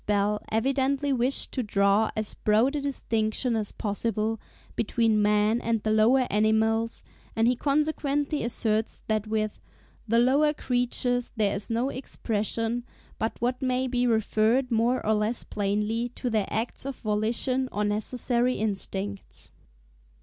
Bell 0.07 0.41
evidently 0.51 1.13
wished 1.13 1.51
to 1.51 1.61
draw 1.61 2.09
as 2.15 2.33
broad 2.33 2.75
a 2.75 2.81
distinction 2.81 3.55
as 3.55 3.71
possible 3.71 4.39
between 4.75 5.21
man 5.21 5.61
and 5.61 5.83
the 5.83 5.91
lower 5.91 6.25
animals; 6.31 7.03
and 7.35 7.47
he 7.47 7.55
consequently 7.55 8.41
asserts 8.43 9.03
that 9.07 9.27
with 9.27 9.59
"the 10.07 10.17
lower 10.17 10.53
creatures 10.55 11.31
there 11.35 11.53
is 11.53 11.69
no 11.69 11.89
expression 11.91 12.83
but 13.19 13.39
what 13.41 13.61
may 13.61 13.85
be 13.85 14.07
referred, 14.07 14.71
more 14.71 15.05
or 15.05 15.13
less 15.13 15.43
plainly, 15.43 16.09
to 16.15 16.31
their 16.31 16.47
acts 16.49 16.83
of 16.83 16.95
volition 16.95 17.69
or 17.71 17.83
necessary 17.83 18.55
instincts." 18.55 19.51